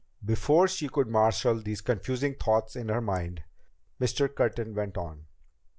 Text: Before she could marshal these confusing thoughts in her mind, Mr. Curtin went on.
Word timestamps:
Before 0.25 0.67
she 0.67 0.89
could 0.89 1.07
marshal 1.07 1.61
these 1.61 1.79
confusing 1.81 2.33
thoughts 2.33 2.75
in 2.75 2.89
her 2.89 3.01
mind, 3.01 3.43
Mr. 4.01 4.33
Curtin 4.33 4.73
went 4.73 4.97
on. 4.97 5.27